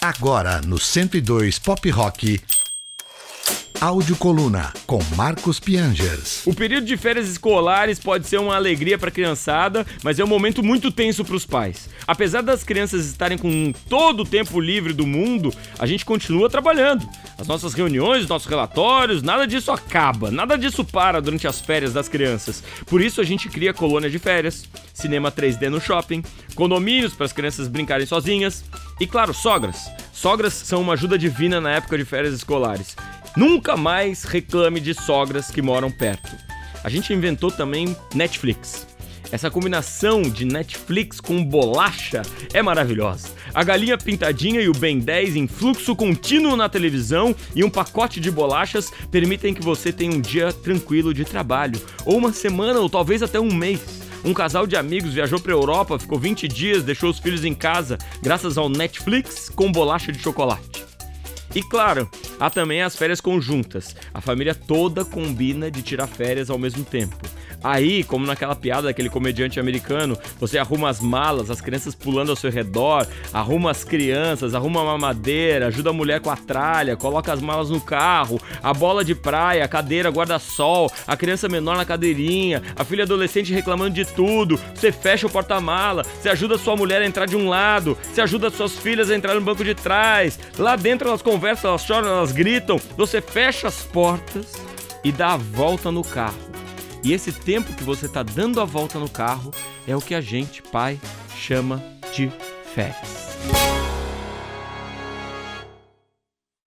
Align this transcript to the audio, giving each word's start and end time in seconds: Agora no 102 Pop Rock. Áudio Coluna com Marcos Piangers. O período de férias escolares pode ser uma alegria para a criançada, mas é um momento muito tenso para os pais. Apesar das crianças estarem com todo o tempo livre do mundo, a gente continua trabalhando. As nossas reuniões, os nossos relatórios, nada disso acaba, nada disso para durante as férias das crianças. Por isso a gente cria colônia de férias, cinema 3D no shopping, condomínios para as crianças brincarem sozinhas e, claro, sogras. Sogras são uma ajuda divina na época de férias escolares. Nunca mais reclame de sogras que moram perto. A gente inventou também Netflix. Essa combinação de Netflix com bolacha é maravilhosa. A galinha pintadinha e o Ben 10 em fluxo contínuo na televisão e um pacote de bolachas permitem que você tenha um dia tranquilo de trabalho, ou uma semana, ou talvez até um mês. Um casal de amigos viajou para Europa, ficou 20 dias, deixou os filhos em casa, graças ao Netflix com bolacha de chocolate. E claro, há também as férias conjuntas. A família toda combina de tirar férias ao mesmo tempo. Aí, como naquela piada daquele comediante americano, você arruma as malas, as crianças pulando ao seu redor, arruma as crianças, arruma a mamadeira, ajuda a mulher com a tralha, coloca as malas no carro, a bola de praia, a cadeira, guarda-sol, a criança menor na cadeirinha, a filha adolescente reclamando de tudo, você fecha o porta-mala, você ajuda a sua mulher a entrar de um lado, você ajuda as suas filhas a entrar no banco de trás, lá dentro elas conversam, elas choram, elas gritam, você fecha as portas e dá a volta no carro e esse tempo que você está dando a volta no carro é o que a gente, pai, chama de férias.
Agora 0.00 0.60
no 0.60 0.78
102 0.78 1.58
Pop 1.58 1.90
Rock. 1.90 2.40
Áudio 3.80 4.14
Coluna 4.14 4.72
com 4.86 5.02
Marcos 5.16 5.58
Piangers. 5.58 6.46
O 6.46 6.54
período 6.54 6.86
de 6.86 6.96
férias 6.96 7.28
escolares 7.28 7.98
pode 7.98 8.28
ser 8.28 8.38
uma 8.38 8.54
alegria 8.54 8.96
para 8.96 9.08
a 9.08 9.12
criançada, 9.12 9.84
mas 10.04 10.20
é 10.20 10.24
um 10.24 10.28
momento 10.28 10.62
muito 10.62 10.92
tenso 10.92 11.24
para 11.24 11.34
os 11.34 11.44
pais. 11.44 11.90
Apesar 12.06 12.42
das 12.42 12.62
crianças 12.62 13.06
estarem 13.06 13.36
com 13.36 13.72
todo 13.88 14.20
o 14.20 14.24
tempo 14.24 14.60
livre 14.60 14.92
do 14.92 15.04
mundo, 15.04 15.52
a 15.80 15.84
gente 15.84 16.04
continua 16.04 16.48
trabalhando. 16.48 17.04
As 17.36 17.48
nossas 17.48 17.74
reuniões, 17.74 18.22
os 18.22 18.28
nossos 18.28 18.48
relatórios, 18.48 19.20
nada 19.20 19.48
disso 19.48 19.72
acaba, 19.72 20.30
nada 20.30 20.56
disso 20.56 20.84
para 20.84 21.20
durante 21.20 21.48
as 21.48 21.60
férias 21.60 21.92
das 21.92 22.08
crianças. 22.08 22.62
Por 22.86 23.00
isso 23.02 23.20
a 23.20 23.24
gente 23.24 23.48
cria 23.48 23.74
colônia 23.74 24.08
de 24.08 24.20
férias, 24.20 24.64
cinema 24.94 25.32
3D 25.32 25.68
no 25.68 25.80
shopping, 25.80 26.22
condomínios 26.54 27.14
para 27.14 27.26
as 27.26 27.32
crianças 27.32 27.66
brincarem 27.66 28.06
sozinhas 28.06 28.62
e, 29.00 29.06
claro, 29.06 29.32
sogras. 29.32 29.90
Sogras 30.12 30.52
são 30.52 30.80
uma 30.80 30.94
ajuda 30.94 31.16
divina 31.16 31.60
na 31.60 31.72
época 31.72 31.96
de 31.96 32.04
férias 32.04 32.34
escolares. 32.34 32.96
Nunca 33.36 33.76
mais 33.76 34.24
reclame 34.24 34.80
de 34.80 34.94
sogras 34.94 35.50
que 35.50 35.62
moram 35.62 35.90
perto. 35.90 36.36
A 36.82 36.88
gente 36.88 37.12
inventou 37.12 37.50
também 37.50 37.96
Netflix. 38.14 38.86
Essa 39.30 39.50
combinação 39.50 40.22
de 40.22 40.44
Netflix 40.44 41.20
com 41.20 41.44
bolacha 41.44 42.22
é 42.52 42.62
maravilhosa. 42.62 43.28
A 43.52 43.62
galinha 43.62 43.98
pintadinha 43.98 44.60
e 44.60 44.68
o 44.68 44.72
Ben 44.72 44.98
10 44.98 45.36
em 45.36 45.46
fluxo 45.46 45.94
contínuo 45.94 46.56
na 46.56 46.68
televisão 46.68 47.36
e 47.54 47.62
um 47.62 47.68
pacote 47.68 48.20
de 48.20 48.30
bolachas 48.30 48.90
permitem 49.10 49.52
que 49.52 49.62
você 49.62 49.92
tenha 49.92 50.12
um 50.12 50.20
dia 50.20 50.52
tranquilo 50.52 51.12
de 51.12 51.24
trabalho, 51.24 51.80
ou 52.06 52.16
uma 52.16 52.32
semana, 52.32 52.80
ou 52.80 52.88
talvez 52.88 53.22
até 53.22 53.38
um 53.38 53.52
mês. 53.52 54.07
Um 54.24 54.34
casal 54.34 54.66
de 54.66 54.76
amigos 54.76 55.14
viajou 55.14 55.40
para 55.40 55.52
Europa, 55.52 55.98
ficou 55.98 56.18
20 56.18 56.48
dias, 56.48 56.82
deixou 56.82 57.10
os 57.10 57.18
filhos 57.18 57.44
em 57.44 57.54
casa, 57.54 57.98
graças 58.22 58.58
ao 58.58 58.68
Netflix 58.68 59.48
com 59.48 59.70
bolacha 59.70 60.10
de 60.10 60.18
chocolate. 60.18 60.84
E 61.54 61.62
claro, 61.62 62.08
há 62.38 62.50
também 62.50 62.82
as 62.82 62.94
férias 62.94 63.20
conjuntas. 63.20 63.96
A 64.12 64.20
família 64.20 64.54
toda 64.54 65.04
combina 65.04 65.70
de 65.70 65.82
tirar 65.82 66.06
férias 66.06 66.50
ao 66.50 66.58
mesmo 66.58 66.84
tempo. 66.84 67.16
Aí, 67.62 68.04
como 68.04 68.26
naquela 68.26 68.54
piada 68.54 68.82
daquele 68.82 69.10
comediante 69.10 69.58
americano, 69.58 70.16
você 70.38 70.58
arruma 70.58 70.88
as 70.88 71.00
malas, 71.00 71.50
as 71.50 71.60
crianças 71.60 71.94
pulando 71.94 72.30
ao 72.30 72.36
seu 72.36 72.50
redor, 72.50 73.06
arruma 73.32 73.70
as 73.70 73.82
crianças, 73.82 74.54
arruma 74.54 74.80
a 74.80 74.84
mamadeira, 74.84 75.66
ajuda 75.66 75.90
a 75.90 75.92
mulher 75.92 76.20
com 76.20 76.30
a 76.30 76.36
tralha, 76.36 76.96
coloca 76.96 77.32
as 77.32 77.40
malas 77.40 77.70
no 77.70 77.80
carro, 77.80 78.40
a 78.62 78.72
bola 78.72 79.04
de 79.04 79.14
praia, 79.14 79.64
a 79.64 79.68
cadeira, 79.68 80.10
guarda-sol, 80.10 80.90
a 81.06 81.16
criança 81.16 81.48
menor 81.48 81.76
na 81.76 81.84
cadeirinha, 81.84 82.62
a 82.76 82.84
filha 82.84 83.04
adolescente 83.04 83.52
reclamando 83.52 83.94
de 83.94 84.04
tudo, 84.04 84.58
você 84.74 84.92
fecha 84.92 85.26
o 85.26 85.30
porta-mala, 85.30 86.04
você 86.04 86.28
ajuda 86.28 86.54
a 86.54 86.58
sua 86.58 86.76
mulher 86.76 87.02
a 87.02 87.06
entrar 87.06 87.26
de 87.26 87.36
um 87.36 87.48
lado, 87.48 87.98
você 88.02 88.20
ajuda 88.20 88.48
as 88.48 88.54
suas 88.54 88.76
filhas 88.76 89.10
a 89.10 89.16
entrar 89.16 89.34
no 89.34 89.40
banco 89.40 89.64
de 89.64 89.74
trás, 89.74 90.38
lá 90.56 90.76
dentro 90.76 91.08
elas 91.08 91.22
conversam, 91.22 91.70
elas 91.70 91.82
choram, 91.82 92.08
elas 92.08 92.30
gritam, 92.30 92.80
você 92.96 93.20
fecha 93.20 93.66
as 93.66 93.82
portas 93.82 94.52
e 95.02 95.10
dá 95.10 95.32
a 95.32 95.36
volta 95.36 95.90
no 95.90 96.04
carro 96.04 96.57
e 97.04 97.12
esse 97.12 97.32
tempo 97.32 97.72
que 97.74 97.84
você 97.84 98.06
está 98.06 98.22
dando 98.22 98.60
a 98.60 98.64
volta 98.64 98.98
no 98.98 99.08
carro 99.08 99.52
é 99.86 99.96
o 99.96 100.00
que 100.00 100.14
a 100.14 100.20
gente, 100.20 100.62
pai, 100.62 100.98
chama 101.36 101.82
de 102.12 102.30
férias. 102.74 103.27